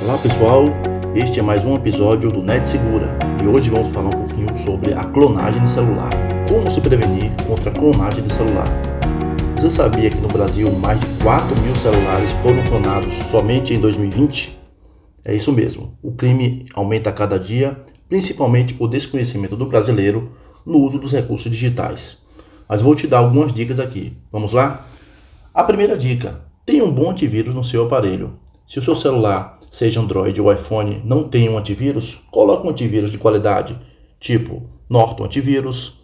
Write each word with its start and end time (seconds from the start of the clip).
Olá 0.00 0.16
pessoal, 0.16 0.66
este 1.16 1.40
é 1.40 1.42
mais 1.42 1.64
um 1.64 1.74
episódio 1.74 2.30
do 2.30 2.40
Net 2.40 2.68
Segura 2.68 3.16
e 3.42 3.48
hoje 3.48 3.68
vamos 3.68 3.88
falar 3.88 4.10
um 4.10 4.24
pouquinho 4.24 4.56
sobre 4.56 4.94
a 4.94 5.02
clonagem 5.04 5.60
de 5.60 5.68
celular. 5.68 6.08
Como 6.48 6.70
se 6.70 6.80
prevenir 6.80 7.32
contra 7.44 7.70
a 7.70 7.74
clonagem 7.74 8.22
de 8.22 8.32
celular? 8.32 8.68
Você 9.56 9.68
sabia 9.68 10.08
que 10.08 10.20
no 10.20 10.28
Brasil 10.28 10.70
mais 10.70 11.00
de 11.00 11.06
4 11.20 11.48
mil 11.62 11.74
celulares 11.74 12.30
foram 12.30 12.62
clonados 12.62 13.12
somente 13.28 13.74
em 13.74 13.80
2020? 13.80 14.56
É 15.24 15.34
isso 15.34 15.52
mesmo, 15.52 15.98
o 16.00 16.12
crime 16.12 16.66
aumenta 16.74 17.10
a 17.10 17.12
cada 17.12 17.36
dia, 17.36 17.76
principalmente 18.08 18.74
por 18.74 18.86
desconhecimento 18.86 19.56
do 19.56 19.66
brasileiro 19.66 20.30
no 20.64 20.78
uso 20.78 21.00
dos 21.00 21.10
recursos 21.10 21.50
digitais. 21.50 22.18
Mas 22.68 22.80
vou 22.80 22.94
te 22.94 23.08
dar 23.08 23.18
algumas 23.18 23.52
dicas 23.52 23.80
aqui. 23.80 24.16
Vamos 24.30 24.52
lá? 24.52 24.86
A 25.52 25.64
primeira 25.64 25.98
dica: 25.98 26.40
tenha 26.64 26.84
um 26.84 26.92
bom 26.92 27.10
antivírus 27.10 27.52
no 27.52 27.64
seu 27.64 27.84
aparelho. 27.84 28.38
Se 28.64 28.78
o 28.78 28.82
seu 28.82 28.94
celular, 28.94 29.57
seja 29.70 30.00
Android 30.00 30.40
ou 30.40 30.52
iPhone, 30.52 31.02
não 31.04 31.24
tem 31.24 31.48
um 31.48 31.58
antivírus, 31.58 32.20
coloque 32.30 32.66
um 32.66 32.70
antivírus 32.70 33.10
de 33.10 33.18
qualidade, 33.18 33.78
tipo 34.18 34.62
Norton 34.88 35.24
Antivírus, 35.24 35.98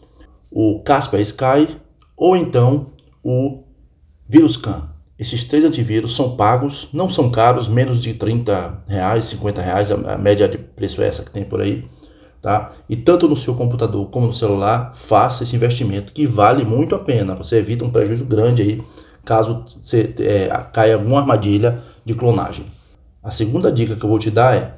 o 0.50 0.80
Kasper 0.84 1.20
Sky 1.20 1.76
ou 2.16 2.36
então 2.36 2.86
o 3.22 3.64
VirusCan. 4.28 4.90
Esses 5.18 5.44
três 5.44 5.64
antivírus 5.64 6.14
são 6.14 6.36
pagos, 6.36 6.88
não 6.92 7.08
são 7.08 7.30
caros, 7.30 7.68
menos 7.68 8.02
de 8.02 8.14
30 8.14 8.84
reais, 8.86 9.26
50 9.26 9.62
reais, 9.62 9.90
a 9.90 10.18
média 10.18 10.48
de 10.48 10.58
preço 10.58 11.00
é 11.00 11.06
essa 11.06 11.22
que 11.22 11.30
tem 11.30 11.44
por 11.44 11.60
aí. 11.60 11.84
Tá? 12.42 12.72
E 12.88 12.96
tanto 12.96 13.26
no 13.26 13.36
seu 13.36 13.54
computador 13.54 14.06
como 14.10 14.26
no 14.26 14.32
celular, 14.32 14.92
faça 14.94 15.44
esse 15.44 15.56
investimento 15.56 16.12
que 16.12 16.26
vale 16.26 16.62
muito 16.64 16.94
a 16.94 16.98
pena. 16.98 17.34
Você 17.36 17.56
evita 17.56 17.84
um 17.84 17.90
prejuízo 17.90 18.24
grande 18.24 18.60
aí 18.60 18.82
caso 19.24 19.64
você 19.80 20.14
é, 20.18 20.48
caia 20.72 20.94
alguma 20.94 21.20
armadilha 21.20 21.78
de 22.04 22.14
clonagem. 22.14 22.66
A 23.24 23.30
segunda 23.30 23.72
dica 23.72 23.96
que 23.96 24.04
eu 24.04 24.10
vou 24.10 24.18
te 24.18 24.30
dar 24.30 24.54
é 24.54 24.74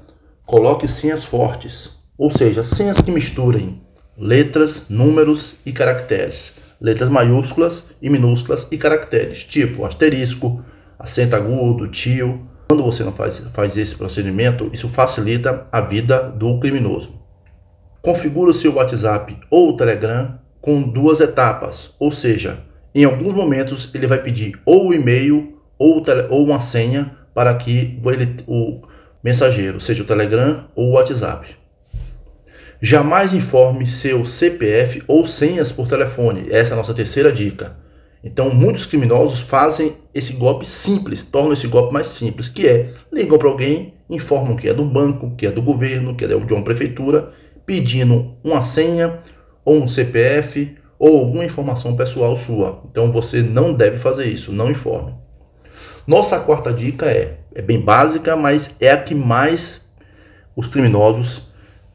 coloque 0.47 0.87
senhas 0.87 1.25
fortes, 1.25 1.91
ou 2.17 2.31
seja, 2.31 2.63
senhas 2.63 3.01
que 3.01 3.11
misturem 3.11 3.83
letras, 4.17 4.85
números 4.89 5.57
e 5.67 5.73
caracteres, 5.73 6.55
letras 6.81 7.09
maiúsculas 7.09 7.83
e 8.01 8.09
minúsculas 8.09 8.65
e 8.71 8.79
caracteres, 8.79 9.43
tipo 9.43 9.85
asterisco, 9.85 10.65
acento 10.97 11.35
agudo, 11.35 11.89
tio. 11.89 12.47
Quando 12.69 12.85
você 12.85 13.03
não 13.03 13.11
faz, 13.11 13.41
faz 13.53 13.77
esse 13.77 13.97
procedimento, 13.97 14.71
isso 14.73 14.89
facilita 14.89 15.67
a 15.73 15.81
vida 15.81 16.23
do 16.23 16.61
criminoso. 16.61 17.15
Configure 18.01 18.53
o 18.53 18.55
seu 18.55 18.75
WhatsApp 18.75 19.37
ou 19.51 19.71
o 19.71 19.77
Telegram 19.77 20.39
com 20.61 20.83
duas 20.83 21.21
etapas, 21.21 21.93
ou 21.99 22.13
seja, 22.13 22.61
em 22.95 23.03
alguns 23.03 23.35
momentos 23.35 23.91
ele 23.93 24.07
vai 24.07 24.23
pedir 24.23 24.57
ou 24.65 24.91
o 24.91 24.95
e-mail 24.95 25.59
ou, 25.77 26.01
ou 26.31 26.45
uma 26.45 26.61
senha 26.61 27.26
para 27.37 27.55
que 27.55 28.01
ele, 28.07 28.37
o 28.47 28.81
mensageiro, 29.23 29.79
seja 29.79 30.03
o 30.03 30.07
Telegram 30.07 30.65
ou 30.75 30.87
o 30.87 30.93
WhatsApp. 30.93 31.55
Jamais 32.81 33.35
informe 33.35 33.87
seu 33.87 34.25
CPF 34.25 35.03
ou 35.07 35.27
senhas 35.27 35.71
por 35.71 35.87
telefone. 35.87 36.47
Essa 36.49 36.71
é 36.71 36.73
a 36.73 36.77
nossa 36.77 36.95
terceira 36.95 37.31
dica. 37.31 37.77
Então, 38.25 38.49
muitos 38.49 38.87
criminosos 38.87 39.41
fazem 39.41 39.99
esse 40.15 40.33
golpe 40.33 40.67
simples, 40.67 41.25
tornam 41.25 41.53
esse 41.53 41.67
golpe 41.67 41.93
mais 41.93 42.07
simples, 42.07 42.49
que 42.49 42.67
é 42.67 42.95
ligam 43.13 43.37
para 43.37 43.49
alguém, 43.49 43.93
informam 44.09 44.57
que 44.57 44.67
é 44.67 44.73
do 44.73 44.87
banco, 44.87 45.37
que 45.37 45.47
é 45.47 45.51
do 45.51 45.61
governo, 45.61 46.15
que 46.17 46.25
é 46.25 46.29
de 46.29 46.55
uma 46.55 46.65
prefeitura, 46.65 47.33
pedindo 47.67 48.35
uma 48.43 48.63
senha 48.63 49.19
ou 49.63 49.77
um 49.83 49.87
CPF 49.87 50.75
ou 50.99 51.19
alguma 51.19 51.45
informação 51.45 51.95
pessoal 51.95 52.35
sua. 52.35 52.83
Então 52.91 53.13
você 53.13 53.43
não 53.43 53.75
deve 53.75 53.99
fazer 53.99 54.25
isso, 54.25 54.53
não 54.53 54.71
informe. 54.71 55.26
Nossa 56.07 56.39
quarta 56.39 56.73
dica 56.73 57.07
é, 57.07 57.39
é 57.53 57.61
bem 57.61 57.81
básica, 57.81 58.37
mas 58.37 58.71
é 58.81 58.91
a 58.91 58.97
que 58.97 59.15
mais 59.15 59.81
os 60.55 60.69
criminosos 60.69 61.51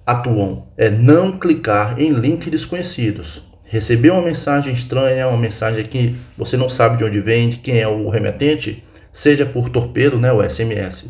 atuam. 0.05 0.67
É 0.75 0.89
não 0.89 1.39
clicar 1.39 1.97
em 1.97 2.11
links 2.11 2.51
desconhecidos. 2.51 3.41
Receber 3.63 4.09
uma 4.11 4.21
mensagem 4.21 4.73
estranha, 4.73 5.29
uma 5.29 5.37
mensagem 5.37 5.85
que 5.85 6.17
você 6.37 6.57
não 6.57 6.67
sabe 6.67 6.97
de 6.97 7.05
onde 7.05 7.21
vem, 7.21 7.51
de 7.51 7.57
quem 7.57 7.79
é 7.79 7.87
o 7.87 8.09
remetente, 8.09 8.83
seja 9.13 9.45
por 9.45 9.69
torpedo, 9.69 10.19
né, 10.19 10.31
o 10.33 10.43
SMS, 10.43 11.05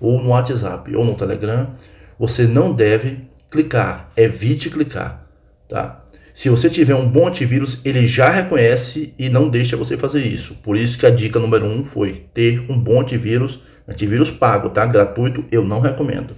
ou 0.00 0.22
no 0.22 0.28
WhatsApp, 0.28 0.94
ou 0.94 1.04
no 1.04 1.16
Telegram, 1.16 1.70
você 2.16 2.44
não 2.44 2.72
deve 2.72 3.28
clicar. 3.50 4.12
Evite 4.16 4.70
clicar, 4.70 5.26
tá? 5.68 6.04
Se 6.36 6.50
você 6.50 6.68
tiver 6.68 6.94
um 6.94 7.08
bom 7.08 7.26
antivírus, 7.26 7.80
ele 7.82 8.06
já 8.06 8.28
reconhece 8.28 9.14
e 9.18 9.30
não 9.30 9.48
deixa 9.48 9.74
você 9.74 9.96
fazer 9.96 10.20
isso. 10.20 10.56
Por 10.56 10.76
isso 10.76 10.98
que 10.98 11.06
a 11.06 11.10
dica 11.10 11.38
número 11.38 11.64
um 11.64 11.82
foi 11.82 12.26
ter 12.34 12.70
um 12.70 12.78
bom 12.78 13.00
antivírus, 13.00 13.62
antivírus 13.88 14.30
pago, 14.30 14.68
tá? 14.68 14.84
Gratuito, 14.84 15.46
eu 15.50 15.64
não 15.64 15.80
recomendo. 15.80 16.36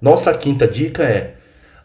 Nossa 0.00 0.32
quinta 0.32 0.66
dica 0.66 1.02
é 1.02 1.34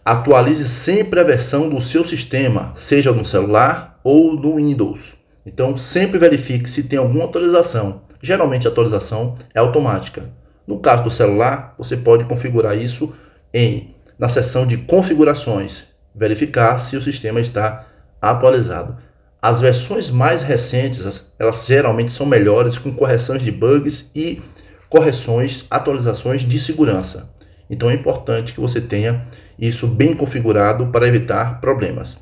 atualize 0.05 0.69
sempre 0.69 1.19
a 1.19 1.25
versão 1.25 1.67
do 1.67 1.81
seu 1.81 2.05
sistema, 2.05 2.71
seja 2.73 3.11
no 3.11 3.25
celular 3.25 3.99
ou 4.01 4.39
no 4.39 4.55
Windows. 4.55 5.13
Então 5.45 5.75
sempre 5.75 6.17
verifique 6.17 6.69
se 6.69 6.83
tem 6.83 6.97
alguma 6.97 7.25
atualização. 7.25 8.03
Geralmente 8.21 8.65
a 8.65 8.71
atualização 8.71 9.35
é 9.53 9.59
automática. 9.59 10.29
No 10.65 10.79
caso 10.79 11.03
do 11.03 11.11
celular, 11.11 11.75
você 11.77 11.97
pode 11.97 12.23
configurar 12.23 12.77
isso 12.77 13.13
em 13.53 13.93
na 14.17 14.29
seção 14.29 14.65
de 14.65 14.77
configurações 14.77 15.97
verificar 16.17 16.78
se 16.79 16.97
o 16.97 17.01
sistema 17.01 17.39
está 17.39 17.85
atualizado. 18.22 18.97
As 19.41 19.61
versões 19.61 20.09
mais 20.09 20.41
recentes, 20.41 21.22
elas 21.38 21.66
geralmente 21.67 22.11
são 22.11 22.25
melhores 22.25 22.78
com 22.78 22.91
correções 22.91 23.44
de 23.44 23.51
bugs 23.51 24.11
e 24.16 24.41
correções, 24.89 25.66
atualizações 25.69 26.41
de 26.41 26.59
segurança. 26.59 27.29
Então 27.69 27.89
é 27.89 27.94
importante 27.94 28.53
que 28.53 28.59
você 28.59 28.81
tenha 28.81 29.28
isso 29.59 29.85
bem 29.88 30.16
configurado 30.16 30.88
para 30.88 31.07
evitar 31.07 31.61
problemas. 31.61 32.17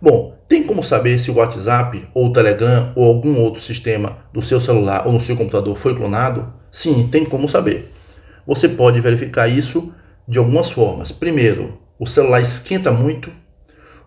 Bom, 0.00 0.38
tem 0.48 0.62
como 0.62 0.82
saber 0.82 1.18
se 1.18 1.30
o 1.30 1.34
WhatsApp 1.34 2.08
ou 2.14 2.28
o 2.28 2.32
Telegram 2.32 2.92
ou 2.96 3.04
algum 3.04 3.38
outro 3.38 3.60
sistema 3.60 4.18
do 4.32 4.40
seu 4.40 4.58
celular 4.58 5.06
ou 5.06 5.12
no 5.12 5.20
seu 5.20 5.36
computador 5.36 5.76
foi 5.76 5.94
clonado? 5.94 6.52
Sim, 6.70 7.08
tem 7.12 7.24
como 7.24 7.48
saber. 7.48 7.92
Você 8.46 8.68
pode 8.68 9.00
verificar 9.00 9.46
isso 9.46 9.92
de 10.26 10.38
algumas 10.38 10.70
formas. 10.70 11.12
Primeiro, 11.12 11.79
o 12.00 12.06
celular 12.06 12.40
esquenta 12.40 12.90
muito, 12.90 13.30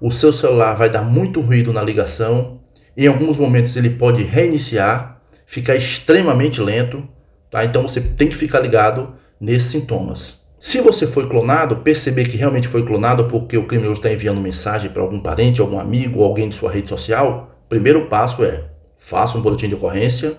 o 0.02 0.10
seu 0.10 0.34
celular 0.34 0.74
vai 0.74 0.90
dar 0.90 1.04
muito 1.04 1.40
ruído 1.40 1.72
na 1.72 1.84
ligação, 1.84 2.60
em 2.98 3.06
alguns 3.06 3.38
momentos 3.38 3.76
ele 3.76 3.92
pode 3.92 4.24
reiniciar, 4.24 5.22
ficar 5.46 5.76
extremamente 5.76 6.60
lento, 6.60 7.08
tá? 7.52 7.64
Então 7.64 7.84
você 7.84 8.02
tem 8.02 8.28
que 8.28 8.36
ficar 8.36 8.62
ligado 8.62 9.14
nesses 9.40 9.70
sintomas. 9.70 10.42
Se 10.60 10.82
você 10.82 11.06
foi 11.06 11.30
clonado, 11.30 11.76
perceber 11.78 12.28
que 12.28 12.36
realmente 12.36 12.68
foi 12.68 12.84
clonado 12.84 13.26
porque 13.26 13.56
o 13.58 13.68
criminoso 13.68 14.00
está 14.00 14.12
enviando 14.12 14.42
mensagem 14.42 14.90
para 14.90 15.04
algum 15.04 15.20
parente, 15.20 15.62
algum 15.62 15.78
amigo 15.80 16.24
alguém 16.24 16.50
de 16.50 16.56
sua 16.56 16.72
rede 16.72 16.90
social, 16.90 17.56
primeiro 17.70 18.08
passo 18.08 18.44
é 18.44 18.72
faça 18.98 19.38
um 19.38 19.42
boletim 19.42 19.68
de 19.68 19.76
ocorrência. 19.76 20.34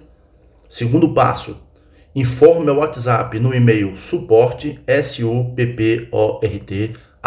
Segundo 0.69 1.11
passo, 1.11 1.57
informe 2.17 2.69
ao 2.69 2.79
WhatsApp 2.79 3.39
no 3.39 3.55
e-mail 3.55 3.97
suporte, 3.97 4.81
S-U-P-P-O-R-T, 4.89 5.75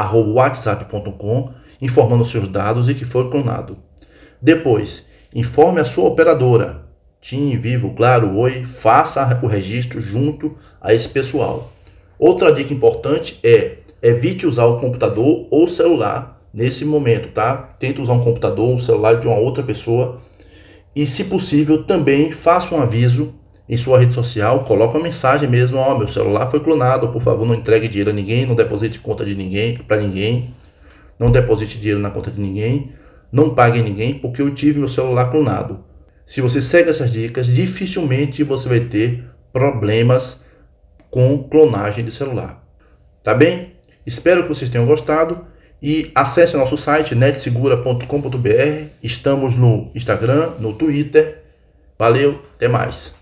whatsapp.com 0.03 1.51
informando 1.81 2.25
seus 2.25 2.47
dados 2.47 2.89
e 2.89 2.95
que 2.95 3.05
foi 3.05 3.29
clonado. 3.29 3.77
Depois, 4.41 5.05
informe 5.33 5.79
a 5.79 5.85
sua 5.85 6.07
operadora, 6.07 6.85
TIM, 7.21 7.57
Vivo, 7.57 7.93
Claro, 7.93 8.37
Oi, 8.37 8.65
faça 8.65 9.39
o 9.43 9.47
registro 9.47 9.99
junto 10.01 10.55
a 10.79 10.93
esse 10.93 11.09
pessoal. 11.09 11.71
Outra 12.19 12.51
dica 12.51 12.73
importante 12.73 13.39
é 13.43 13.77
evite 14.01 14.45
usar 14.45 14.65
o 14.65 14.79
computador 14.79 15.47
ou 15.49 15.67
celular 15.67 16.41
nesse 16.53 16.85
momento, 16.85 17.29
tá? 17.29 17.75
Tente 17.79 18.01
usar 18.01 18.13
um 18.13 18.23
computador 18.23 18.69
ou 18.69 18.79
celular 18.79 19.19
de 19.19 19.27
uma 19.27 19.37
outra 19.37 19.63
pessoa 19.63 20.21
e, 20.95 21.05
se 21.05 21.25
possível, 21.25 21.83
também 21.83 22.31
faça 22.31 22.73
um 22.73 22.81
aviso 22.81 23.35
em 23.69 23.75
sua 23.75 23.99
rede 23.99 24.13
social, 24.13 24.63
coloca 24.63 24.97
uma 24.97 25.03
mensagem 25.03 25.49
mesmo, 25.49 25.77
ó, 25.77 25.93
oh, 25.93 25.97
meu 25.97 26.07
celular 26.07 26.47
foi 26.47 26.59
clonado, 26.59 27.09
por 27.09 27.21
favor, 27.21 27.45
não 27.45 27.53
entregue 27.53 27.87
dinheiro 27.87 28.11
a 28.11 28.13
ninguém, 28.13 28.45
não 28.45 28.55
deposite 28.55 28.99
conta 28.99 29.25
de 29.25 29.35
ninguém, 29.35 29.77
para 29.77 29.97
ninguém, 29.97 30.53
não 31.19 31.31
deposite 31.31 31.77
dinheiro 31.77 31.99
na 31.99 32.09
conta 32.09 32.31
de 32.31 32.39
ninguém, 32.39 32.93
não 33.31 33.53
pague 33.53 33.81
ninguém, 33.81 34.13
porque 34.13 34.41
eu 34.41 34.53
tive 34.53 34.79
meu 34.79 34.87
celular 34.87 35.29
clonado. 35.29 35.79
Se 36.25 36.39
você 36.41 36.61
segue 36.61 36.89
essas 36.89 37.11
dicas, 37.11 37.45
dificilmente 37.45 38.43
você 38.43 38.69
vai 38.69 38.81
ter 38.81 39.23
problemas 39.51 40.43
com 41.09 41.43
clonagem 41.43 42.05
de 42.05 42.11
celular. 42.11 42.63
Tá 43.23 43.33
bem? 43.33 43.73
Espero 44.05 44.43
que 44.43 44.49
vocês 44.49 44.69
tenham 44.69 44.85
gostado 44.85 45.45
e 45.81 46.11
acesse 46.15 46.55
nosso 46.55 46.77
site 46.77 47.13
netsegura.com.br. 47.15 48.85
Estamos 49.03 49.55
no 49.55 49.91
Instagram, 49.93 50.51
no 50.59 50.73
Twitter. 50.73 51.43
Valeu, 51.97 52.41
até 52.55 52.67
mais. 52.67 53.13